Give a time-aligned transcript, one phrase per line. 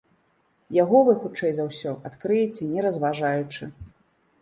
[0.77, 3.73] Яго вы, хутчэй за ўсё, адкрыеце, не разважаючы.